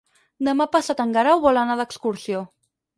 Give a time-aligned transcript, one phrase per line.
[0.47, 2.47] Demà passat en Guerau vol anar d'excursió.